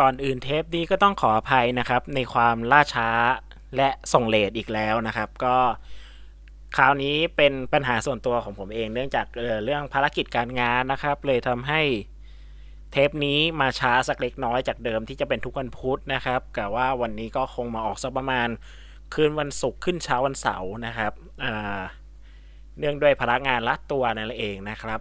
[0.00, 3.08] ก่อนอื่นเทปนี้ก็ต้องขออภัยนะครับ ในความล่าช้า
[3.76, 5.56] และส่งเลทอีกแล้วนะครับ ก็
[6.76, 11.82] คราวนี้เป็นปัญหาส่วนตัวของผมเองเนื่องจากเเรื่องภารกิจการงานนะครับ เลยทำให้
[12.92, 18.48] เทปนี้มาช้าสักเล็กน้อยจากเดิมที่จะเป็นทุกวันพุธนะครับแต่ว่าวันนี้ก็คงมาออกสักประมาณ
[19.14, 21.12] คืนวันศุกร์ขึ้นเช้าวันเสาร์นะครับ
[22.78, 25.00] เนื่องด้วยพนักงานรัดตัวนั่นเองนะครับ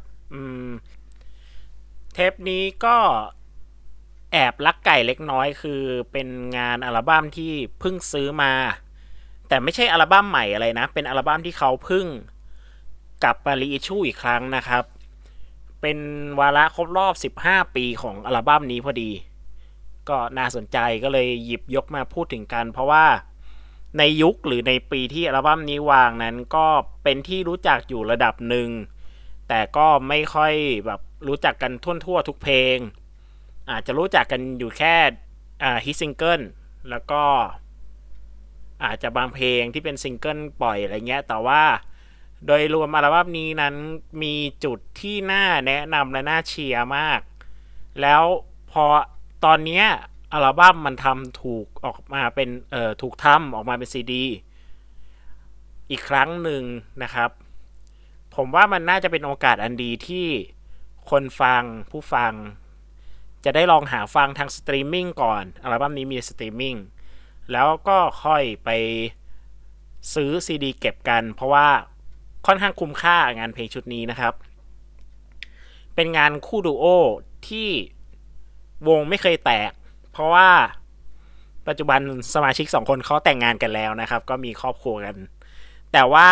[2.13, 2.97] เทปนี้ก็
[4.33, 5.81] แอบลักไก่เล็กน้อยคือ
[6.11, 6.27] เป็น
[6.57, 8.53] งานอัลบั้มที่เพิ่งซื้อมา
[9.47, 12.07] แต่ไม่ใช่อัลบั้มใหม่อะไรนะ เป็นอัลบั้มที่เขาเพิ่ง
[13.23, 14.83] กลับมารีอิชูอีกครั้งนะครับ
[15.81, 15.97] เป็น
[16.39, 19.11] วาระครบรอบ 15 ปีของอัลบั้มนี้พอดี
[20.09, 23.05] ก็น่าสนใจก็เลยหยิบยกมาพูดถึงกัน เพราะว่า
[23.97, 26.67] ในยุคหรือในปีที่อัลบั้มนี้วางนั้นก็
[27.03, 28.69] เป็นที่รู้จักอยู่ระดับหนึ่ง
[29.49, 30.53] แต่ก็ไม่ค่อย
[30.85, 32.77] แบบรู้จักกันทั่วทั่วทุกเพลง
[33.71, 34.95] อาจจะรู้จักกันอยู่แค่
[35.85, 36.41] hit single
[36.89, 37.23] แล้วก็
[38.83, 41.63] อาจจะบางเพลงที่เป็นซิงเกิลปล่อยอะไรเงี้ย แต่ว่า
[42.45, 43.75] โดยรวมอัลบั้มนี้นั้น
[44.23, 47.19] มีจุดที่น่าแนะนำและน่าเชียร์มาก
[48.01, 48.23] แล้ว
[48.71, 48.85] พอ
[49.45, 49.83] ตอนนี้
[50.33, 54.25] อัลบั้มมันทำถูกออกมาเป็นเอ่อถูกทำออกมาเป็นซีดี
[55.89, 56.63] อีกครั้งหนึ่ง
[57.03, 57.29] นะครับ
[58.35, 60.27] ผมว่ามันน่าจะเป็นโอกาสอันดีที่
[61.09, 62.33] คนฟังผู้ฟัง
[63.45, 66.75] จะได้ลองหาฟังทางสตรีมมิ่งก่อนอัลบั้มนี้มีสตรีมมิ่ง
[67.51, 68.69] แล้วก็ค่อยไป
[70.13, 71.67] ซื้อซีดีเก็บกัน เพราะว่า
[72.45, 74.33] ค่อนข้างคุ้มค่างานเพลงชุดนี้นะครับ
[75.95, 76.85] เป็นงานคู่ดูโอ
[77.47, 77.69] ที่
[78.87, 79.71] วงไม่เคยแตก
[80.11, 80.49] เพราะว่า
[81.67, 81.99] ปัจจุบัน
[82.33, 85.15] สมาชิกสองคนเขาแต่งงานกันแล้วนะครับ ก็มีครอบครัวกัน
[85.91, 86.29] แต่ว่า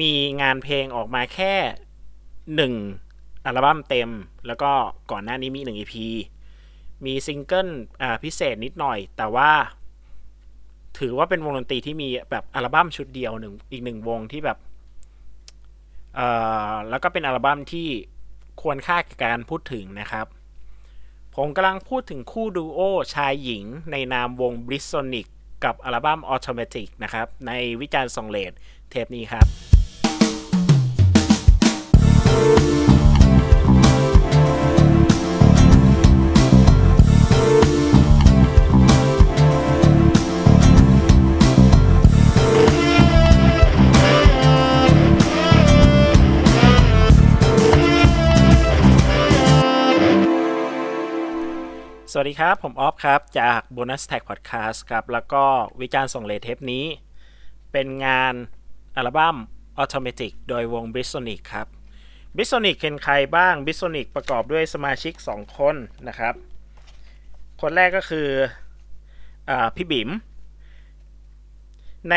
[0.00, 1.54] มีงานเพลงออกมาแค่
[2.54, 2.74] หนึ่ง
[3.44, 4.10] อัลบั้มเต็ม
[4.46, 4.70] แล้วก็
[5.10, 5.94] ก่อนหน้านี้มีหนึ่ง EP
[7.04, 7.68] มีซิงเกิล
[8.24, 9.50] พิเศษนิดหน่อย แต่ว่า
[10.98, 14.58] ถือว่าเป็นวงดนตรีที่มีแบบอัลบั้มชุดเดียวหนึ่งอีกหนึ่งวงที่แบบ
[16.14, 16.28] เอ่
[16.70, 17.88] อแล้วก็เป็นอัลบั้มที่
[18.62, 20.26] ควรค่ากับการพูดถึงนะครับ
[21.34, 22.80] ผมกำลังพูดถึงคู่ดูโอ
[23.14, 25.26] ชายหญิงในนามวง b r i s o n i c
[25.64, 28.52] กับอัลบั้ม Automatic นะครับ ในวิจารณ์สองเลด
[28.90, 29.73] เทปนี้ครับ
[52.16, 55.44] สวัสดีครับ ผมออฟครับ จาก Bonus Tag Podcast ครับ แล้วก็
[55.80, 56.84] วิจารณ์ส่งเลเทปนี้
[57.72, 58.34] เป็นงาน
[58.96, 59.36] อัลบั้ม
[59.82, 61.66] Automatic โดยวง b i s o n i c ครับ
[62.36, 64.06] b i s o n i c เป็นใครบ้าง b i s o n i c
[64.16, 65.76] ประกอบด้วยสมาชิก 2 คน
[66.08, 66.34] นะครับ
[67.60, 68.28] คนแรกก็คือ
[69.50, 70.10] อพี่บิ๋ม
[72.10, 72.14] ใน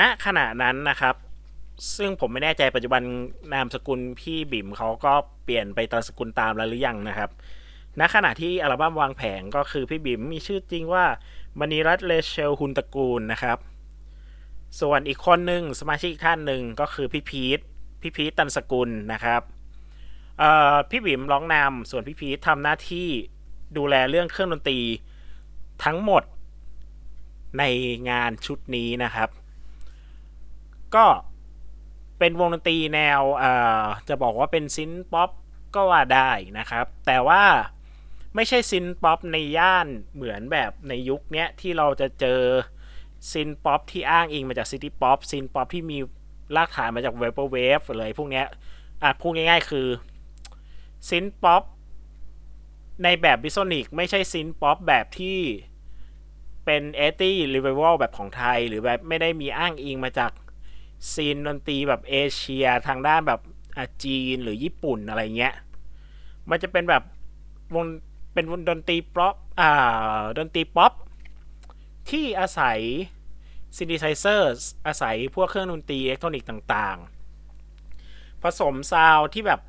[0.00, 1.14] ณขณะนั้นนะครับ
[1.96, 3.02] ซึ่งผมไม่แน่ใจปัจจุบัน
[3.52, 5.12] นามสกุลพี่บิ๋มเขาก็
[5.44, 7.32] เปลี่ยนไปตามสกุลตามแล้วหรือยังนะครับ
[8.00, 11.04] ณขณะที่อัลบั้มวางแผงก็คือพี่บิ๋มมีชื่อจริงว่า
[11.58, 13.58] มณีรัตเลเชลฮุนตระกูลนะครับ
[14.80, 17.60] ส่วนอีกคนหนึ่งสมาชิกท่านหนึ่งก็คือพี่พีท
[18.00, 19.42] พี่พีทตันสกุลนะครับ
[20.90, 23.08] พี่บิ๋มร้องนำส่วนพี่พีททำหน้าที่
[23.76, 24.80] ดูแลเรื่องเครื่องดนตรี
[25.84, 26.22] ทั้งหมด
[27.58, 27.64] ใน
[28.10, 29.28] งานชุดนี้นะครับ
[30.94, 31.06] ก็
[32.18, 33.20] เป็นวงดนตรีแนว
[34.08, 35.30] จะบอกว่าเป็น synth-pop
[35.74, 37.42] ก็ว่าได้นะครับ แต่ว่า
[38.34, 42.40] ไม่ใช่ synth-pop ในย่านเหมือนแบบในยุคนี้ที่เราจะเจอ
[43.30, 45.98] synth-pop ที่อ้างอิงมาจาก city pop synth-pop ที่มี
[46.56, 48.42] รากฐานมาจาก vaporwave เลยพวกนี้
[49.02, 49.88] อะพูดง่ายๆคือ
[51.08, 51.62] synth-pop
[53.02, 55.38] ในแบบ Blissonic ไม่ใช่ synth-pop แบบที่
[56.64, 60.32] เป็น eighties revival แบบของไทย หรือแบบไม่ได้มีอ้างอิงมาจาก
[61.12, 63.40] scene ดนตรีแบบเอเชียทางด้านแบบ
[64.04, 65.54] จีนหรือญี่ปุ่นอะไรเงี้ย
[66.50, 67.02] มันจะเป็นแบบ
[67.74, 67.86] วง
[68.32, 70.92] เป็นดนตรีป๊อปอ่าดนตรีป๊อป
[72.10, 72.78] ที่อาศัย
[73.76, 74.50] synthesizer
[74.86, 79.60] อาศัยพวกเครื่องดนตรีอิเล็กทรอนิกส์ต่างๆ ผสมซาวที่แบบ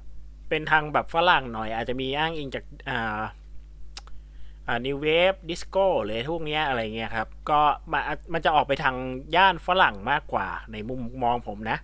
[0.49, 3.21] เป็นทางแบบฝรั่งหน่อย อาจจะมีอ้างอิงจากอ่า
[4.67, 7.61] อ่า new wave disco หรือพวกนี้อะไรเงี้ยครับ ก็
[7.91, 8.01] มัน
[8.33, 8.95] มันจะออกไปทาง
[9.35, 11.77] ย่านฝรั่งมากกว่าในมุมมองผมนะ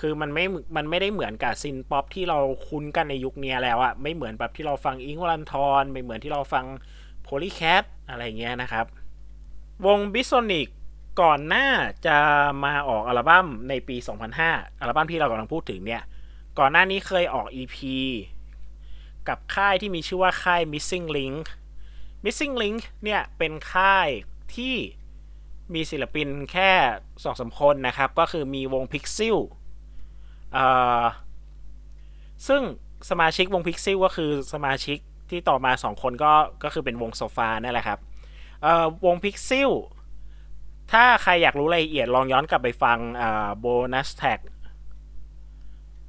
[0.00, 0.44] คือมันไม่
[0.76, 6.64] มันไม่ได้เหมือนกับ synth-pop ที่เราคุ้นกันในยุคนี้แล้วอะไม่เหมือนแบบที่เราฟังอิ้งค์ วรันธรไม่เหมือนที่เราฟัง
[7.22, 8.86] Polycat อะไรเงี้ยนะครับ
[9.86, 10.68] วง Blissonic
[11.20, 11.66] ก่อนหน้า
[12.06, 12.16] จะ
[12.64, 13.96] มาออกอัลบั้มในปี
[14.38, 16.02] 2005 อัลบั้มที่เรากำลังพูดถึงเนี่ย
[16.58, 17.78] ก่อนหน้านี้เคยออก EP
[19.28, 21.44] กับค่ายที่มีชื่อว่าค่าย Missing Link
[22.24, 24.08] Missing Link เนี่ยเป็นค่าย
[24.54, 24.74] ที่
[25.74, 26.70] มีศิลปินแค่
[27.24, 29.38] สองสาคนนะครับ ก็คือมีวง Pixel
[32.46, 32.62] ซึ่ง
[33.10, 34.98] สมาชิกวง Pixel ก็คือสมาชิก
[35.30, 36.32] ที่ต่อมาสองคนก็
[36.64, 37.98] ก็คือเป็นวงโซฟานั่นแหละครับ
[39.04, 39.70] วง Pixel
[40.92, 42.98] ถ้าใครอยากรู้รายละเอียดลองย้อนกลับไปฟัง
[43.58, 44.40] bonus track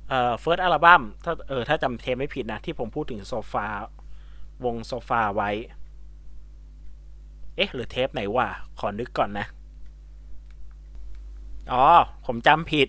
[0.09, 3.67] เอ่อ first album ถ้าเออถ้าจำเทปไม่ผิดนะ ที่ผมพูดถึงโซฟา
[4.65, 5.49] วงโซฟาไว้
[7.55, 8.47] เอ๊ะ หรือเทปไหนวะ
[8.79, 9.45] ขอนึกก่อนนะ
[11.73, 11.85] อ๋อ
[12.25, 12.87] ผมจำผิด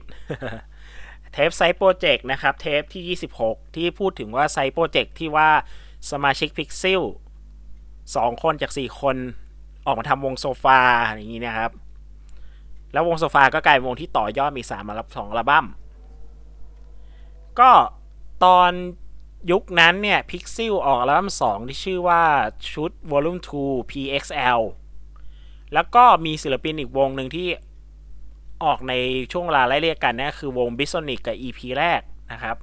[1.33, 5.49] เทป side project นะครับ เทปที่ 26 ที่พูดถึงว่า side project ที่ว่า
[6.11, 7.03] สมาชิกพิกซิล
[8.17, 9.17] สองคนจาก 4 คน
[9.87, 11.71] ออกมาทำวงโซฟาอย่างนี้นะครับ
[12.93, 15.67] แล้ววงโซฟาก็กลายเป็นวงที่ต่อยอดมี3มารับสองอัลบั้ม
[17.61, 17.71] ก็
[18.45, 18.71] ตอน
[19.51, 22.23] ยุคนั้นเนี่ยพิกซิลออกอัลบั้ม2 ที่ชื่อว่า
[22.73, 24.61] ชุด Volume 2 PXL
[25.75, 27.49] แล้วก็มีศิลปินอีกวงหนึ่งที่
[28.65, 28.95] ออกใน
[29.33, 32.01] ช่วงเวลาไล่เรียกกันนะคือวง b i s o n i c กับ EP แรก
[32.33, 32.57] นะครับ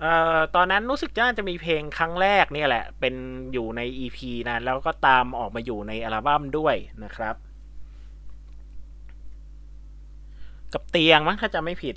[0.00, 3.14] เอ่อตอนนั้นรู้สึกว่าจะมีเพลงครั้งแรกเนี่ยแหละ เป็น
[3.52, 4.18] อยู่ใน EP
[4.48, 6.74] นะแล้วก็ตามออกมาอยู่ในอัลบั้มด้วย
[7.04, 7.36] นะครับ
[10.72, 11.94] กับเตียงมั้งถ้าจะไม่ผิด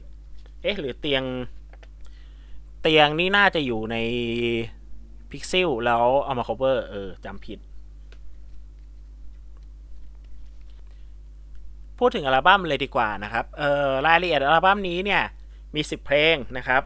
[0.61, 1.23] เอ๊ะหรือเตียง
[2.81, 3.97] เตียงนี่น่าจะอยู่ใน
[5.31, 7.59] พิกซิลแล้วเอามา cover เออจำผิด
[11.99, 15.21] พูดถึงอัลบั้มเลยดีกว่านะครับเออรายละเอียดอัลบั้มนี้เนี่ย
[15.75, 16.83] มี 10 เพลงนะครับ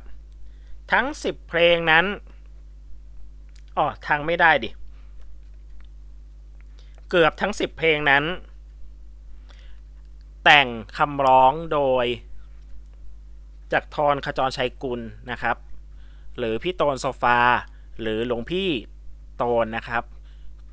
[0.91, 2.05] ทั้ง 10 เพลงนั้น
[3.77, 4.69] อ๋อทางไม่ได้ดิ
[7.09, 8.23] เกือบทั้ง 10 เพลงนั้น
[10.43, 10.67] แต่ง
[10.97, 12.05] คำร้องโดย
[13.71, 15.01] จากทรขจรชัยกุล
[15.31, 15.57] นะครับ
[16.37, 17.39] หรือพี่โตนโซฟา
[18.01, 18.69] หรือหลวงพี่
[19.37, 20.03] โตนนะครับ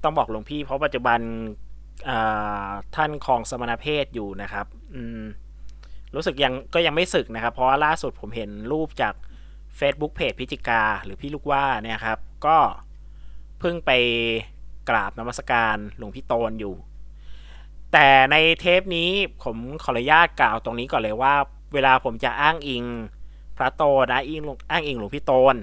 [0.03, 1.21] ต้องบอกหลวงพี่เพราะปัจจุบัน
[2.95, 4.67] ท่านครองสมณเพศอยู่นะครับ
[6.15, 9.15] รู้สึกยังก็ยังไม่สึกนะครับ เพราะว่าล่าสุดผมเห็นรูปจาก
[9.79, 12.57] Facebook เพจพิจิกาหรือพี่ลูกว่าเนี่ยครับ ก็
[13.61, 13.91] เพิ่งไป
[14.89, 16.75] กราบนมัสการหลวงพี่โตนอยู่
[17.93, 19.11] แต่ในเทปนี้
[19.43, 21.35] ผมขออนุญาตกล่าวตรงนี้ก่อนเลยว่า
[21.75, 22.85] เวลาผมจะอ้างอิง
[23.57, 23.83] พระโต
[24.13, 25.57] นะอิงอ้างอิงหลวงพี่โตน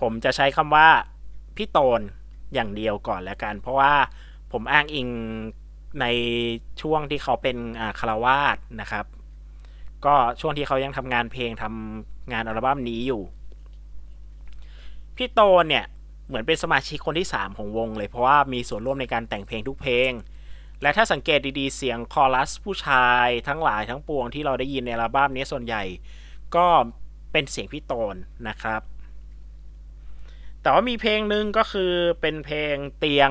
[0.00, 0.88] ผมจะใช้คำว่า
[1.56, 2.00] พี่โตน
[2.54, 3.92] อย่างเดียวก่อนแล้วกัน เพราะว่า
[4.54, 5.08] ผมอ้างอิง
[6.00, 6.06] ใน
[6.80, 7.56] ช่วงที่เขาเป็น
[7.98, 9.06] คารวาสนะครับ
[10.04, 13.22] ก็ช่วงที่เขายังทำงานเพลงทำงานอัลบั้มนี้อยู่
[15.16, 15.84] พี่โตนเนี่ย
[16.26, 20.10] เหมือนเป็นสมาชิกคนที่ 3 ของวงเลยเพราะว่ามีส่วนร่วมในการแต่งเพลงทุกเพลง
[20.82, 25.82] และถ้าสังเกตดีๆ เสียงคอรัสผู้ชายทั้งหลายทั้งปวงที่เราได้ยินในอัลบั้มนี้ส่วนใหญ่
[26.56, 26.66] ก็
[27.32, 28.16] เป็นเสียงพี่โตน
[28.48, 28.82] นะครับ
[30.62, 33.30] แต่ว่ามีเพลงหนึ่งก็คือเป็นเพลงเตียง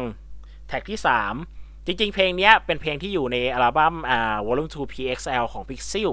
[0.67, 0.99] แท็กที่
[1.43, 6.11] 3 จริงๆ เพลงนี้เป็นเพลงที่อยู่ในอัลบั้มอ่า Volume 2 PXL ของ Pixel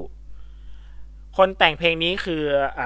[1.36, 2.42] คนแต่งเพลงนี้คือ
[2.80, 2.82] อ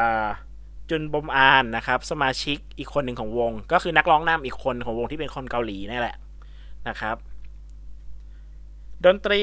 [0.91, 6.17] จุนบมอานนะครับ สมาชิกอีกคนหนึ่งของวง ก็คือนักร้องนำอีกคนของวงที่เป็นคนเกาหลีนี่แหละ
[6.89, 7.17] นะครับ
[9.05, 9.43] ดนตรี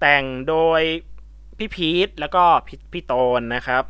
[0.00, 0.82] แต่งโดย
[1.58, 2.44] พี่พีทแล้วก็
[2.92, 3.84] พี่โตนนะครับ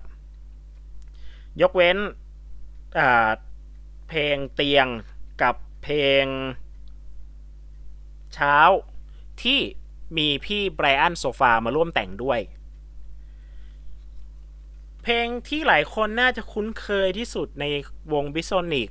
[1.62, 1.98] ยกเว้น
[4.08, 4.86] เพลงเตียง
[5.42, 6.26] กับ เพลง
[8.34, 8.56] เช้า
[9.42, 9.58] ที่
[10.16, 12.40] มีพี่ไบรอันโซฟามาร่วมแต่งด้วย
[15.02, 17.64] เพลงที่หลายคนน่าจะคุ้นเคยที่สุดใน
[18.12, 18.90] วง Blissonic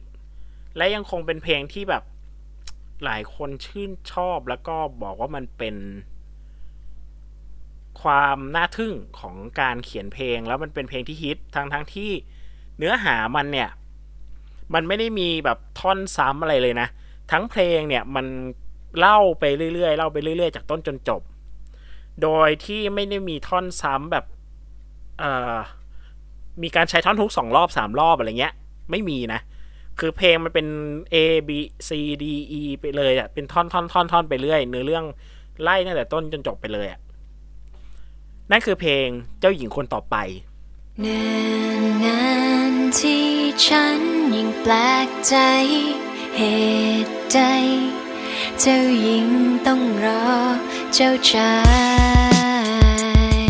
[0.77, 2.03] และยังคงเป็นเพลงที่แบบ
[3.05, 5.75] หลายคนชื่นชอบแล้วก็บอกว่ามันเป็น
[8.01, 12.11] ความน่าทึ่งของการเขียนเพลงแล้วมันเป็นเพลงที่ฮิตทั้งทั้งที่
[12.77, 13.69] เนื้อหามันเนี่ย
[14.73, 16.87] มันไม่ได้มีแบบท่อนซ้ำอะไรเลยนะ
[17.31, 18.25] ทั้งเพลงเนี่ยมัน
[18.99, 21.21] เล่าไปเรื่อยๆเล่าไปเรื่อยๆ จากต้นจนจบ
[22.23, 24.25] โดยที่ไม่ได้มีท่อนซ้ำแบบ
[25.19, 25.55] เอ่อ
[26.63, 28.53] มีการใช้ท่อนทุกสองรอบสามรอบอะไรเงี้ย
[28.91, 29.41] ไม่มีนะ
[29.99, 30.67] คือเพลงมันเป็น
[31.13, 31.15] A
[31.47, 31.49] B
[31.87, 31.89] C
[32.23, 32.25] D
[32.59, 35.05] E ไปเลยอะเป็นท่อนท่อนท่อนท่อนไปเรื่อยเนื้อเรื่อง
[35.61, 36.99] ไล่ตั้งแต่ต้นจนจบไปเลยอะ
[38.51, 39.07] นั่นคือเพลง
[39.39, 40.15] เจ้าหญิงคนต่อไป
[41.03, 41.17] นิ
[41.81, 42.48] นนาน
[42.97, 43.27] ที่
[43.65, 43.99] ฉัน
[44.35, 44.73] ยิ่งแปล
[45.07, 45.35] กใจ
[46.37, 46.41] เห
[47.05, 47.39] ตุใด
[48.59, 49.27] เจ้าหญิง
[49.67, 50.25] ต้องรอ
[50.93, 51.53] เจ้าชา
[53.43, 53.49] ย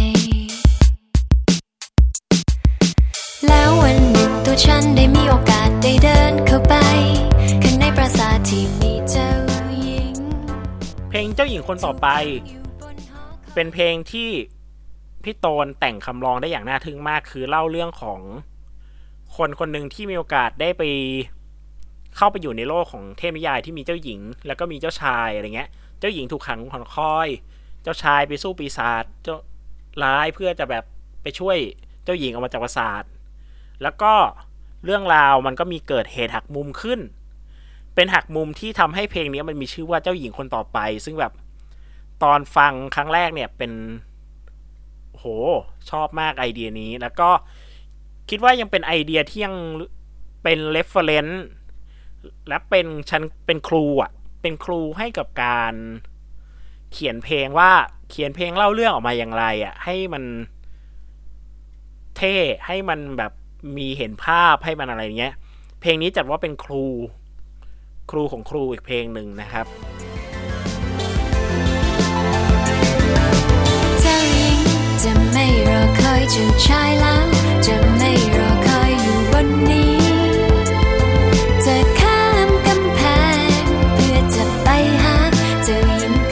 [3.47, 6.75] แล้ววันหนึ่งตัวฉันได้มีโอกาสได้เดินเข้าไป
[7.63, 9.29] ข้างในปราสาทที่มีเจ้า
[9.81, 10.15] หญิง
[11.09, 12.07] เพลงเจ้าหญิงคนต่อไป
[13.53, 14.29] เป็นเพลงที่
[15.23, 18.21] พี่โตนแต่งคำร้องได้อย่างน่าทึ่งมากคือเล่าเรื่องของ
[19.39, 20.83] คนคนหนึ่งที่มีโอกาสได้ไป
[22.17, 25.69] เข้าไปอยู่ในโลกของเทพนิยายที่มีเจ้าหญิง แล้วก็มีเจ้าชายอะไรเงี้ย
[25.99, 27.27] เจ้าหญิงถูกขังหอนคอย
[27.83, 29.35] เจ้าชายไปสู้ปีศาจเจ้า
[30.03, 30.83] ร้ายเพื่อจะแบบ
[31.21, 31.57] ไปช่วย
[32.03, 33.03] เจ้าหญิงออกมาจากปราสาท
[33.83, 34.13] แล้วก็
[34.85, 36.99] เรื่องราวมันก็มีเกิดเหตุหักมุมขึ้น
[37.95, 41.33] เป็นหักมุมที่ทำให้เพลงนี้มันมีชื่อว่าเจ้าหญิงคนต่อไป ซึ่งแบบ
[42.23, 43.71] ตอนฟังครั้งแรกเนี่ยเป็น
[45.13, 45.25] โห
[45.89, 47.29] ชอบมากไอเดียนี้ แล้วก็
[48.29, 49.55] คิดว่ายังเป็นไอเดียที่ยัง
[50.43, 51.45] เป็น reference
[52.47, 55.73] และเป็นฉันเป็นครูอะ เป็นครูให้กับการ
[56.91, 57.71] เขียนเพลงว่า
[58.09, 60.23] เขียนเพลงเล่าเรื่องออกมาอย่างไรอะ ให้มัน
[62.17, 62.35] เท่
[62.67, 63.31] ให้มันแบบ
[63.77, 65.33] มีเห็นภาพให้มันอะไรเงี้ย
[65.81, 66.85] เพลงนี้จัดว่าเป็นครู
[68.11, 69.65] ครูของครูอีกเพลงหนึ่งนะครับ
[75.03, 77.69] จะไม่รอคอยจ้าชายแล้ว บอ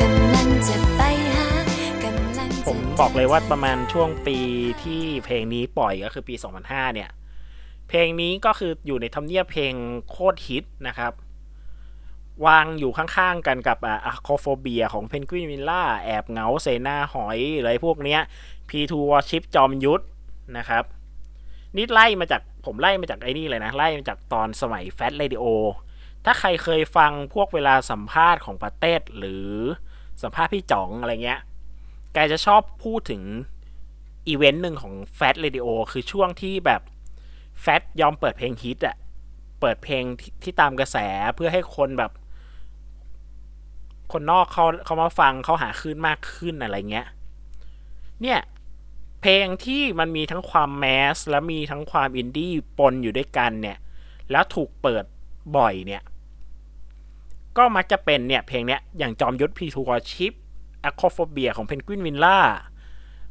[0.01, 1.01] กำลังจะไป
[1.35, 1.47] หา
[2.03, 4.37] กำลังผมบอกเลยว่าประมาณช่วงปี
[4.83, 7.09] ที่เพลงนี้ปล่อยก็คือปี 2005 เนี่ย
[7.89, 9.73] เพลงนี้ก็คืออยู่ในทำเนียบเพลง
[10.09, 11.13] โคตรฮิตนะครับ
[12.45, 18.21] วางอยู่ข้างๆกันกับ Acrophobia ของ Penguin Villa แอบเหงาเสนาหอยอะไรพวกเนี้ย
[18.69, 20.03] P2Warship จอมยุทธ
[20.57, 20.83] นะครับ
[21.75, 25.45] นี่ไล่มาจากผมไล่มาจากไอ้นี่เลยนะ ไล่มาจากตอนสมัยแฟ t เ a ดิโอ
[26.25, 29.49] ถ้าใครเคยฟังพวกเวลาสัมภาษณ์ของป๋าเต็ดหรือ
[30.23, 31.41] สัมภาษณ์พี่จ๋องอะไรเงี้ย
[32.13, 33.23] แกจะชอบพูดถึง
[34.27, 36.81] อีเวนต์หนึ่งของแฟ t เ a ดิโอคือช่วงที่แบบ
[37.61, 38.95] แฟ t ยอมเปิดเพลงฮิตอะ
[39.59, 40.97] เปิดเพลงที่ที่ตามกระแส
[41.35, 42.11] เพื่อให้คนแบบ
[44.11, 47.07] คนนอกเขาเข้ามาฟังเข้าหาคลื่นมากขึ้นอะไรเงี้ย
[48.21, 48.39] เนี่ย
[49.21, 53.77] เพลงที่มันมีทั้งความ mass และมีทั้งความอินดี้ปนอยู่ด้วยกันเนี่ย
[54.31, 55.03] แล้วถูกเปิด
[55.57, 56.01] บ่อยเนี่ย
[57.57, 60.33] ก็มักจะเป็นเนี่ย เพลงเนี้ยอย่างจอมยุทธ P2Warship
[60.83, 62.39] Acrophobia ของ Penguin Villa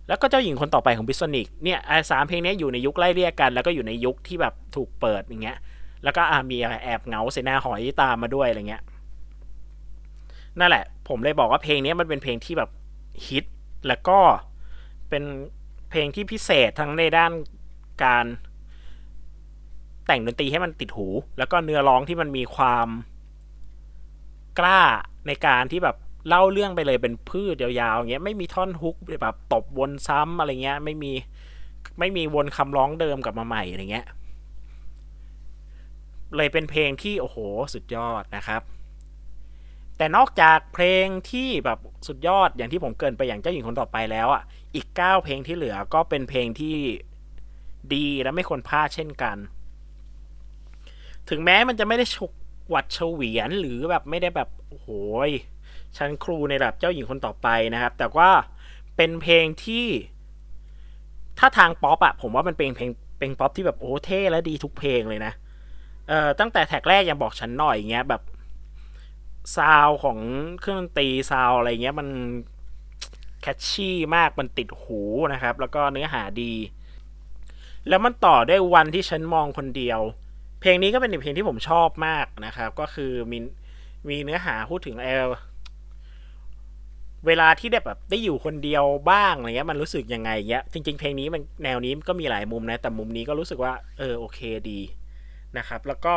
[0.08, 5.58] แล้วก็เจ้าหญิงคนต่อไปของ Blissonic เนี่ยไอ้สามเพลงเนี้ยอยู่ในยุคไล่เลี่ยกัน แล้วก็อยู่ในยุคที่แบบถูกเปิดอย่างเงี้ย
[6.04, 8.82] แล้วก็อามีแอบเหงาเสนาหอยตามมาด้วยอะไรเงี้ย
[10.58, 12.70] นั่นแหละ ผมเลยบอกว่าเพลงนี้มันเป็นเพลงที่แบบ
[13.26, 13.44] ฮิต
[13.88, 14.18] แล้วก็
[15.08, 15.22] เป็น
[15.90, 17.32] เพลงที่พิเศษทั้งในด้าน
[18.04, 18.26] การ
[20.06, 22.88] แต่งดนตรีให้มันติดหู แล้วก็เนื้อร้องที่มันมีความ
[24.58, 24.80] กล้า
[25.26, 25.96] ในการที่แบบ
[26.28, 31.12] เล่าเรื่องไปเลยเป็นพืชยาวๆอย่างเงี้ยไม่มีท่อนฮุกแบบตบวนซ้ำอะไรเงี้ยไม่มี
[31.98, 34.06] ไม่มีวนคำร้องเดิมกลับมาใหม่อะไรเงี้ย
[36.36, 37.36] เลยเป็นเพลงที่โอ้โห
[37.74, 38.62] สุดยอดนะครับ
[39.96, 44.42] แต่นอกจากเพลงที่แบบสุดยอดอย่างที่ผมเกินไปอย่างเจ้าหญิงคนต่อไปแล้วอะ
[44.74, 46.76] อีก 9 เพลงที่เหลือก็เป็นเพลงที่
[47.94, 49.36] ดีและไม่ควรพลาดเช่นกัน
[51.28, 52.32] ถึงแม้มันจะไม่ได้ฉก
[52.68, 54.88] หวัดเฉวียนหรือแบบไม่ได้แบบโอ้โห
[55.28, 55.30] ย
[55.96, 58.30] ชั้นครูในระดับเจ้าหญิงคนต่อไปนะครับ แต่ว่า
[58.96, 59.86] เป็นเพลงที่
[61.38, 65.32] ถ้าทางป๊อปอะผมว่ามันเป็นเพลงเป็นป๊อปที่แบบโอ้เท่และดีทุกเพลงเลยนะ
[66.08, 68.22] เอ่อตั้งแต่ track แรกยังบอกฉันหน่อยอย่างเงี้ยแบบ
[69.56, 70.18] ซาวของ
[70.60, 72.08] เครื่องดนตรี sound อะไรเงี้ยมัน
[73.40, 75.00] catchy มากมันติดหู
[75.32, 76.52] นะครับ แล้วก็เนื้อหาดี
[77.88, 80.00] แล้วมันต่อด้วยวันที่ฉันมองคนเดียว
[80.60, 83.38] เพลงนี้ก็เป็นอีกเพลงที่ผมชอบมากนะครับ ก็คือมี
[84.08, 85.26] มีเนื้อหาพูดถึงเออ
[87.26, 94.80] เวลาที่ได้แบบได้อยู่คนเดียวบ้างอะไรเงี้ยมันรู้สึกยังไงเงี้ยจริง ๆ เพลงนี้มันแนวนี้ก็มีหลายมุมนะแต่มุมนี้ก็รู้สึกว่าเออโอเคดี
[95.58, 96.14] นะครับ แล้วก็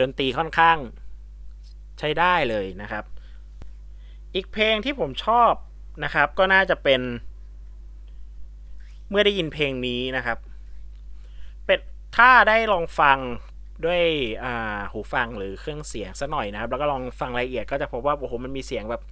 [0.00, 0.78] ดนตรีค่อนข้าง
[1.98, 3.04] ใช้ได้เลยนะครับ
[4.34, 5.52] อีกเพลงที่ผมชอบ
[6.04, 7.00] นะครับ ก็น่าจะเป็น
[9.10, 10.38] เมื่อได้ยินเพลงนี้นะครับ
[11.66, 11.78] เป็น
[12.16, 13.18] ถ้าได้ลองฟัง
[13.84, 14.02] ด้วย
[14.92, 19.02] หูฟังหรือเครื่องเสียงสักหน่อยนะครับ แล้วก็ลองฟังรายละเอียดก็จะพบว่าโอ้โหมันมีเสียงแบบ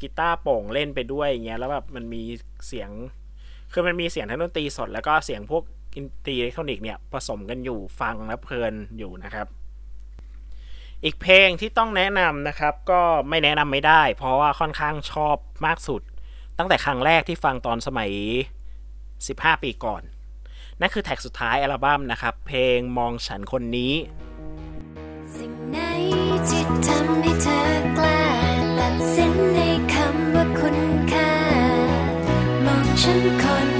[0.00, 2.22] กีตาร์โป่งเล่นไปด้วยอย่างเงี้ยแล้วแบบมันมี
[2.68, 2.90] เสียง
[3.72, 5.62] คือมันมีเสียงทั้งดนตรีสด แล้วก็เสียงพวก
[5.94, 9.46] ดนตรีอิเล็กทรอนิกส์เนี่ยผสมกันอยู่ฟังแล้วเพลินอยู่นะครับ
[11.04, 16.02] อีกเพลงที่ต้องแนะนำนะครับ ก็ไม่แนะนำไม่ได้ เพราะว่าค่อนข้างชอบมากสุด
[16.58, 18.10] ตั้งแต่ครั้งแรกที่ฟังตอนสมัย
[19.06, 20.02] 15 ปีก่อน
[20.80, 23.94] นั่นคือแท็กสุดท้ายอัลบั้มนะครับ เพลงมองฉันคนนี้
[25.36, 25.78] สิ่งไหน
[26.48, 27.60] ที่ทำให้เธอ
[27.98, 28.22] กล้า
[28.78, 29.58] ตัดสินใน
[29.92, 30.78] คำว่าคุณ
[31.12, 31.32] ค่า
[32.66, 33.71] มองฉันคน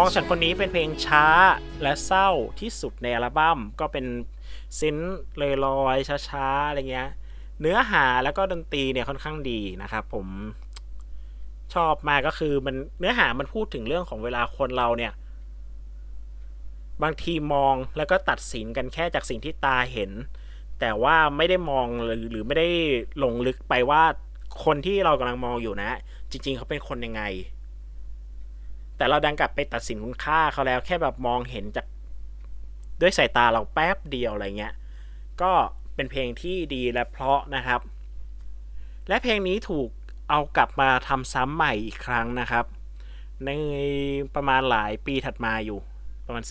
[0.00, 1.26] มองฉันคนนี้เป็นเพลงช้า
[1.82, 2.28] และเศร้า
[2.60, 4.06] ที่สุดในอัลบั้มก็เป็น
[4.78, 4.96] ซิน
[5.38, 5.96] เลยลอย
[6.28, 7.10] ช้าๆอะไรเงี้ย
[7.60, 10.26] เนื้อหาแล้วก็ดนตรีเนี่ยค่อนข้างดีนะครับผม
[11.74, 15.12] ชอบมากก็คือมันเนื้อหามันพูดถึงเรื่องของเวลาคนเราเนี่ย
[17.02, 20.10] บางทีมองแล้วก็ตัดสินกันแค่จากสิ่งที่ตาเห็น
[20.80, 22.68] แต่ว่าไม่ได้มองหรือหรือไม่ได้
[23.22, 24.02] ลงลึกไปว่า
[24.64, 25.90] คนที่เรากำลังมองอยู่นะ
[26.30, 27.24] จริง ๆ เขาเป็นคนยังไง
[28.98, 31.86] แต่เราดังกลับไปตัดสินคุณค่าเขาแล้วแค่แบบมองเห็นจาก
[33.00, 34.74] ด้วยสายตาเราแป๊บเดียวอะไรเงี้ย
[35.42, 35.52] ก็
[35.94, 37.80] เป็นเพลงที่ดีและเพราะนะครับ
[39.08, 39.88] และเพลงนี้ถูก
[40.30, 42.64] เอากลับมาทำซ้ำใหม่อีกครั้งนะครับ
[43.46, 43.50] ใน
[44.34, 45.78] ประมาณหลายปีถัดมาอยู่
[46.26, 46.44] ประมาณ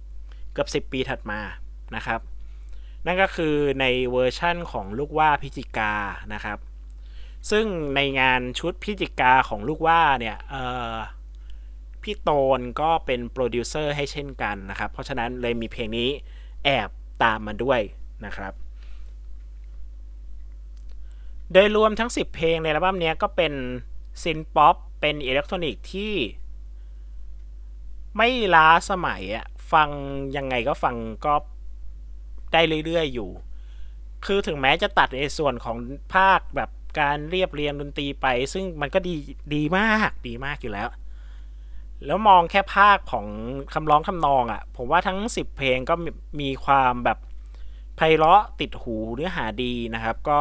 [0.00, 1.40] 10 เกือบ 10 ปีถัดมา
[1.96, 2.20] นะครับ
[3.06, 5.94] นั่นก็คือในเวอร์ชั่นของลูกว่าพิจิกา
[6.34, 6.58] นะครับ
[7.50, 7.66] ซึ่ง
[7.96, 16.08] ในงานชุดพิจิกาของลูกว่าเนี่ยเพี่โตนก็เป็นโปรดิวเซอร์ให้เช่นกันนะครับ เพราะฉะนั้นเลยมีเพลงนี้
[16.64, 16.90] แอบ
[17.22, 17.80] ตามมาด้วย
[18.24, 18.52] นะครับ
[21.52, 23.52] โดยรวมทั้ง 10 เพลงในอัลบั้มนี้ก็เป็น
[24.22, 26.14] synth-pop เป็นอิเล็กทรอนิกส์ที่
[28.16, 29.88] ไม่ล้าสมัยอะฟัง
[30.36, 31.34] ยังไงก็ฟังก็
[32.52, 33.30] ได้เรื่อยๆอยู่
[34.26, 35.76] คือถึงแม้จะตัดในส่วนของ
[36.14, 39.14] ภาคแบบการเรียบเรียงดนตรีไป ซึ่งมันก็ดี
[39.54, 40.88] ดีมากดีมากอยู่แล้ว
[42.06, 43.26] แล้วมองแค่ภาคของ
[43.74, 45.94] คำร้องคำนองอะ่ะ ผมว่าทั้ง 10 เพลงก็
[46.40, 47.18] มีความแบบ
[47.96, 50.40] ไพเราะติดหูเนื้อหาดีนะครับ ก็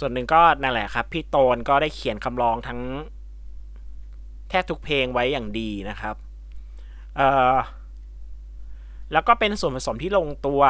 [0.00, 2.80] ส่วนหนึ่งก็นั่นแหละครับ พี่โตนก็ได้เขียนคำร้องทั้ง
[4.48, 6.16] แทบทุกเพลงไว้อย่างดีนะครับ
[9.12, 10.62] แล้วก็เป็นส่วนผสมที่ลงตัว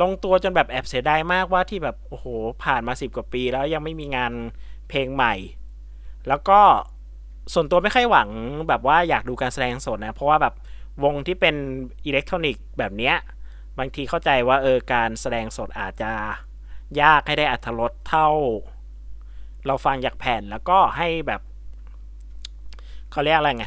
[0.00, 2.26] ลงตัวจนแบบแอบเสียดายมากว่าที่แบบ โอ้โห
[2.64, 4.32] ผ่านมาสิบกว่าปีแล้วยังไม่มีงาน
[4.88, 5.34] เพลงใหม่
[6.28, 6.60] แล้วก็
[7.54, 8.28] ส่วนตัวไม่ค่อยหวัง
[8.68, 10.54] แบบว่าอยากดูการแสดงสดนะ เพราะว่าแบบ
[11.04, 11.56] วงที่เป็น
[12.06, 13.16] อิเล็กทรอนิกส์แบบเนี้ย
[13.78, 16.12] บางทีเข้าใจว่าเออการแสดงสดอาจจะ
[17.02, 18.28] ยากให้ได้อัตรสเท่า
[19.66, 21.40] เราฟังจากแผ่นแล้วก็ให้แบบ
[23.12, 23.66] เขาเรียกอะไรไง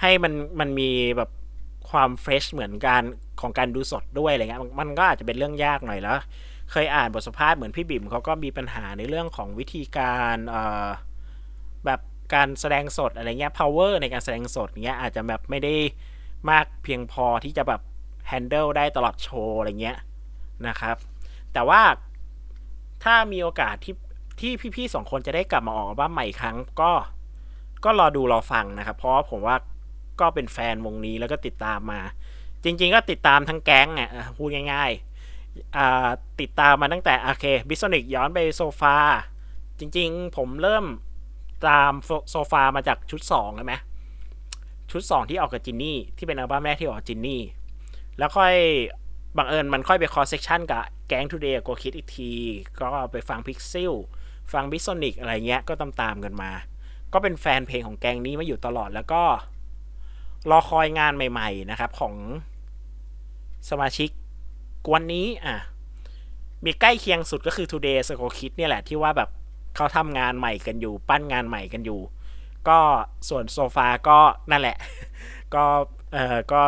[0.00, 1.30] ให้มันมันมีแบบ
[1.90, 3.02] ความเฟรชเหมือนการ
[3.40, 6.18] ของการดูสดด้วยอะไรเงี้ยมันก็อาจจะเป็นเรื่องยากหน่อยแล้ว
[6.70, 10.88] เคยอ่านบทสัมภาษณ์เหมือนพี่บิ่มเขาก็มีปัญหาในเรื่องของวิธีการเอ่อ
[11.86, 12.00] แบบ
[12.34, 15.74] การแสดงสดอะไรเงี้ย power ในการแสดงสดเงี้ยอาจจะแบบไม่ได้
[16.50, 17.80] มากเพียงพอที่จะแบบ
[18.30, 19.98] handle ได้ตลอดโชว์อะไรเงี้ย
[20.68, 20.96] นะครับ
[21.52, 21.82] แต่ว่า
[23.04, 23.94] ถ้ามีโอกาสที่
[24.40, 26.92] ที่พี่ๆสองคนจะได้กลับมาออกอัลบั้มใหม่อีกครั้งก็
[27.84, 29.56] ก็รอดูรอฟังนะครับ เพราะผมว่า
[30.20, 32.00] ก็เป็นแฟนวงนี้แล้วก็ติดตามมา
[32.64, 38.96] จริง ๆ ก็ติดตามทั้งแก๊งอะพูดง่ายๆติดตามมาตั้งแต่โอเค Blissonic ย้อนไป Sofa
[39.78, 40.84] จริง ๆ ผมเริ่ม
[41.68, 41.90] ตาม
[42.30, 43.74] Sofa มาจากชุด2ใช่ไหม
[44.90, 47.42] ชุด2ที่ออกกับ Genie ที่เป็นอัลบั้มแรกที่ออก Genie
[48.18, 48.54] แล้วค่อย
[49.36, 52.32] บังเอิญมันค่อยไป connection กับแก๊ง Two Days Ago Kids อีกที
[52.80, 53.92] ก็ไปฟังพิกซิล
[54.52, 56.50] ฟังบิสโซนิกอะไรเงี้ยก็ตามตามกันมา
[57.12, 59.22] ก็เป็นแฟนเพลงของแก๊งนี้มาอยู่ตลอดแล้วก็
[60.50, 62.14] รอคอยงานใหม่ ๆ นะครับของ
[63.70, 64.08] สมาชิก
[64.86, 65.56] กวนนี้อะ
[66.64, 69.30] มีใกล้เคียงสุดก็คือ Today s โ o คิดเนี่ยแหละที่ว่าแบบ
[69.76, 72.00] เขาทำงานใหม่กันอยู่ ปั้นงานใหม่กันอยู่
[72.68, 72.78] ก็
[73.28, 74.18] ส่วนโซฟาก็
[74.50, 74.76] นั่นแหละ
[75.54, 75.64] ก็
[76.12, 76.60] เออก็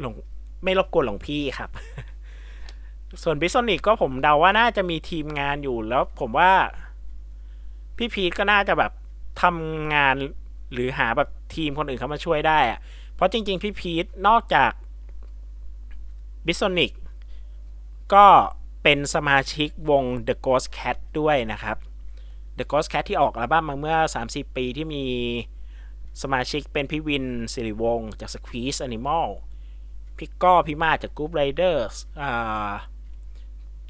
[0.00, 0.14] หลง
[0.64, 1.70] ไม่รบกวนหลวงพี่ครับ
[3.22, 6.52] ส่วน Blissonic ก็ผมเดาว่าน่าจะมีทีมงานอยู่แล้วผมว่า
[7.96, 8.92] พี่พีทก็น่าจะแบบ
[9.42, 10.14] ทำงาน
[10.72, 12.78] หรือหาแบบทีมคนอื่นเข้ามาช่วยได้อะ
[13.14, 14.72] เพราะจริง ๆ พี่พีทนอกจาก
[16.46, 16.92] Blissonic
[18.14, 18.26] ก็
[18.82, 21.76] เป็นสมาชิกวง The Ghost Cat ด้วยนะครับ
[22.58, 25.04] The Ghost Cat ที่ออกอัลบั้มมาเมื่อ 30 ปีที่มี
[26.22, 29.26] สมาชิกเป็นพี่วิน ศิริวงศ์จาก Squeeze Animal
[30.18, 32.72] พี่ก้อพี่มาจาก Groove Riders อ่า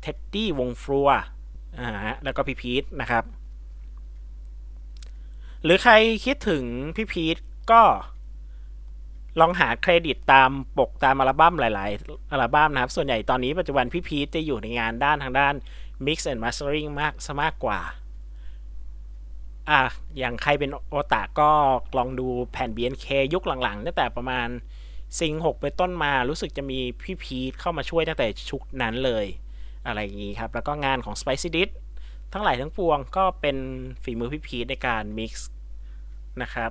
[0.01, 1.09] เท็ดดี้วง Flure
[1.79, 1.89] อ่า
[2.25, 3.25] แล้วก็พี่พีทนะครับ
[5.65, 5.95] หรือใคร
[6.25, 6.65] คิดถึง
[6.97, 7.37] พี่พีท
[7.73, 7.83] ก็
[9.41, 15.55] ลองหาเครดิตตามปกตามอัลบั้มหลาย ๆ อัลบั้มนะครับ ส่วนใหญ่ตอนนี้ปัจจุบันพี่พีทจะอยู่ในงานด้านทางด้าน
[16.07, 17.81] Mix and Mastering มากซะมากกว่า
[19.71, 19.83] อะ
[20.19, 21.51] อย่างใครเป็นโอตาก็
[21.99, 24.49] ลองดูแผ่น BNK ยุคหลังๆตั้งแต่ประมาณ
[25.19, 29.27] ซิงหกไปต้นมารู้สึกจะมีพี่พีทเข้ามาช่วยตั้งแต่ชุกนั้นเลย
[29.87, 31.69] อะไรอย่างนี้ครับ แล้วก็งานของ Spicy d i s
[32.33, 33.57] ทั้งหลายทั้งปวงก็เป็น
[34.03, 35.51] ฝีมือพี่พีทในการมิกซ์
[36.43, 36.71] นะครับ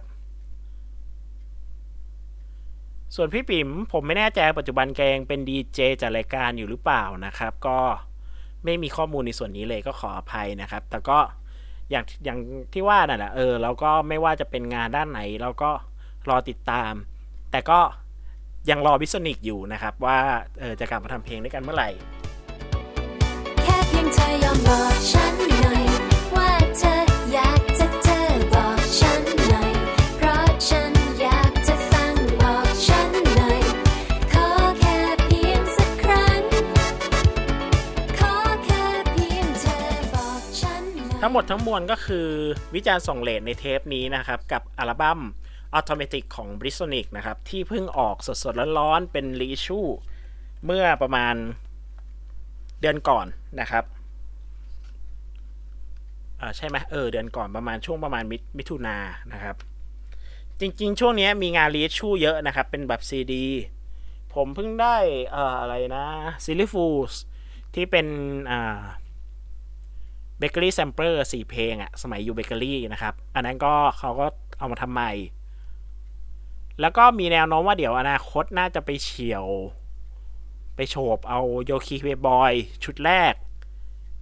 [3.16, 7.80] ส่วนพี่ปิ๋มผมไม่แน่ใจปัจจุบันแกงเป็นดีเจจัดรายการอยู่หรือเปล่านะครับ ก็
[8.64, 11.20] ไม่มีข้อมูลในส่วนนี้เลยก็ขออภัยนะครับ แต่ก็
[11.92, 12.40] อย่างอย่าง
[12.74, 15.72] ที่ว่านั่นแหละเออแล้วก็ไม่ว่าจะเป็นงานด้านไหนเราก็
[16.30, 16.94] รอติดตาม
[17.52, 17.80] แต่ก็
[18.70, 20.18] ยังรอวิสนิกอยู่นะครับ ว่า
[20.60, 21.90] เออจะกลับมาทำเพลงด้วยกันเมื่อไหร่
[23.64, 25.91] แค่เพียงเธอยอมบอกฉันหน่อย
[41.32, 42.28] งหมดทั้งมวลก็คือ
[42.76, 45.20] วิจารณ์ส่งเลทในเทปนี้นะครับ กับอัลบั้ม
[45.78, 49.80] Automatic ของ b r i s o n i c นะครับ ที่เพิ่งออกสดๆร้อนๆเป็นรีชู
[50.66, 51.36] เมื่อประมาณ
[52.82, 53.26] เดือนก่อน
[53.60, 53.84] นะครับ
[56.40, 59.56] อ่าใช่ไหมเออเดือนก่อนประมาณช่วงประมาณมิมถุนายนนะครับ
[60.60, 63.46] จริงๆ ช่วงนี้มีงานรีชูเยอะนะครับ เป็นแบบซีดี
[64.34, 64.98] ผมเพิ่งได้
[65.36, 66.06] อ่ออะไรนะ
[66.46, 67.14] Silly Fools
[67.76, 68.08] ที่เป็น
[68.52, 68.82] อ่า
[70.42, 74.26] Bakery Sampler สี่เพลงอะสมัยอยู่เบเกอรี่นะครับ อันนั้นก็เขาก็
[74.60, 75.12] เอามาทำใหม่
[76.82, 79.46] แล้วก็มีแนวโน้มว่าเดี๋ยวอนาคตน่าจะไปเฉี่ยว
[80.76, 83.34] ไปโฉบเอาโยคีเพลย์บอยชุดแรก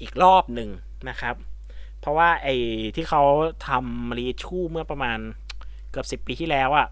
[0.01, 0.69] อีกรอบหนึ่ง
[1.09, 1.35] นะครับ
[1.99, 2.55] เพราะว่าไอ้
[2.95, 3.23] ที่เขา
[3.67, 5.19] ทำ reissue เมื่อประมาณ
[5.91, 6.87] เกือบสิบปีที่แล้วอะ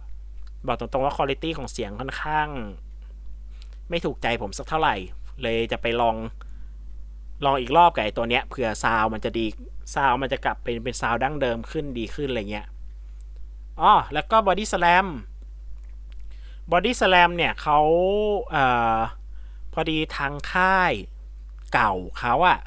[0.68, 2.50] บอกตรงๆว่าคุณภาพของเสียงค่อนข้าง
[3.90, 4.96] ไม่ถูกใจผมสักเท่าไหร่
[5.42, 6.16] เลยจะไปลอง
[7.46, 9.46] ลองอีกรอบกับไอ้ตัวเนี้ยเผื่อซาวมันจะดี
[9.96, 12.68] ซาวมันจะกลับเป็นเป็นซาวดั้งเดิมขึ้นดีขึ้นอะไรเงี้ย
[13.82, 15.08] อ๋อแล้วก็บอดี้ส a ลม
[16.72, 17.80] บอดี้ส a ลมเนี่ยเขา
[18.50, 18.98] เอ่อ
[19.74, 20.94] พอดีทางค่าย
[21.74, 22.60] เก่าเขาอะ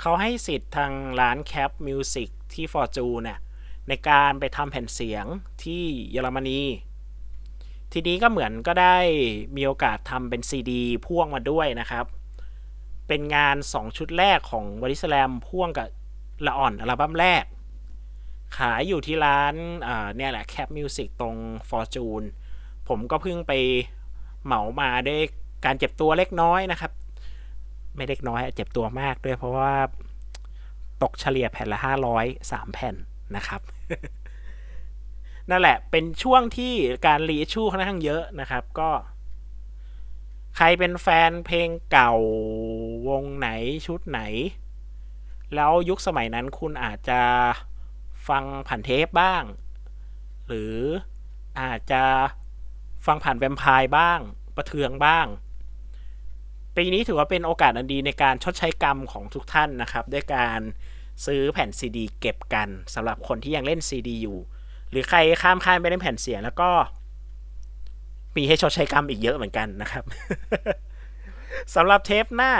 [0.00, 3.38] เขาให้สิทธิ์ทางร้านแคปมิวสิกที่ Fortune เนี่ย
[3.88, 5.26] ในการไปทำแผ่นเสียง
[5.62, 6.60] ที่เยอรมนี
[7.92, 8.96] ทีนี้ก็เหมือนก็ได้
[9.56, 12.06] มีโอกาสทำเป็นซีดีพ่วงมาด้วยนะครับ
[13.08, 15.88] เป็นงาน 2 ชุดแรกของบริสแลมพ่วงกับ
[16.46, 17.44] ละอ่อนอัลบั้มแรก
[18.56, 19.54] ขายอยู่ที่ร้าน
[20.16, 21.36] เนี่ยแหละแคปมิวสิกตรง
[21.70, 22.26] Fortune
[22.88, 23.52] ผมก็เพิ่งไป
[24.44, 25.20] เหมามาด้วย
[25.64, 26.92] การเจ็บตัวเล็กน้อยนะครับ
[27.96, 29.74] ไม่เล็กน้อยเจ็บตัวมากด้วยเพราะว่า
[31.02, 31.78] ตกเฉลี่ยแผ่นละ
[32.14, 32.94] 500 3 แผ่น
[33.36, 33.60] นะครับ
[35.50, 36.72] นั่นแหละเป็นช่วงที่
[37.06, 38.90] การรีชูค่อนข้างเยอะนะครับก็
[40.56, 42.12] ใครเป็นแฟนเพลงเก่า
[43.20, 43.48] งไหน
[43.86, 44.20] ชุดไหน
[45.54, 47.20] แล้วยุคสมัยนั้นคุณอาจจะ
[48.28, 49.42] ฟังผ่านเทปบ้าง
[50.46, 50.76] หรือ
[51.60, 52.02] อาจจะ
[53.06, 54.20] ฟังผ่านแวมไพร์บ้าง
[54.56, 55.26] ประเทืองบ้าง
[56.76, 60.60] ปีนี้ถือว่าเป็นโอกาสอันดีในการชดใช้กรรมของทุกท่านนะครับ ด้วยการ
[61.26, 64.38] ซื้อแผ่นซีดีเก็บกันสำหรับคนที่ยังเล่นซีดีอยู่
[64.90, 66.70] หรือใครข้ามค่ายไปเล่นแผ่นเสียงแล้วก็
[68.36, 70.04] มีให้ชดใช้กรรมอีกเยอะเหมือนกันนะครับ
[71.74, 72.52] สำหรับเทปหน้า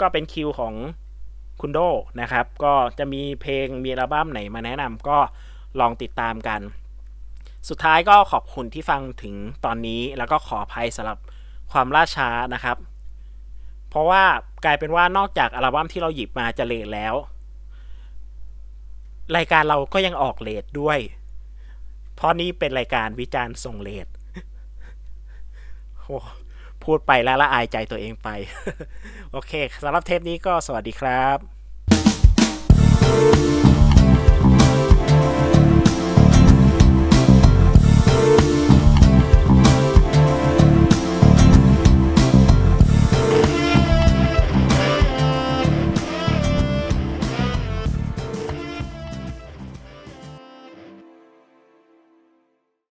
[0.00, 0.74] ก็เป็นคิวของ
[1.60, 1.78] คุณโด
[2.20, 5.18] นะครับ ก็จะมีเพลงมีอัลบั้มไหนมาแนะนำก็
[5.80, 6.60] ลองติดตามกัน
[7.68, 9.34] สุดท้ายก็ขอบคุณที่ฟังถึง
[9.64, 11.18] ตอนนี้แล้วก็ขออภัยสำหรับ
[11.72, 12.76] ความล่าช้านะครับ
[13.88, 14.24] เพราะว่า
[14.64, 17.14] กลายเป็นว่านอกจากอัลบั้มที่เราหยิบมาจะเลทแล้ว
[19.36, 20.98] รายการเราก็ยังออกเลทด้วย
[22.14, 24.06] เพราะนี่เป็นรายการวิจารณ์ส่งเลท
[26.00, 26.18] โอ้
[26.84, 28.28] พูดไปแล้วละอายใจตัวเองไป
[29.32, 31.24] โอเคสำหรับเทปนี้ก็สวัสดีครั
[33.56, 33.59] บ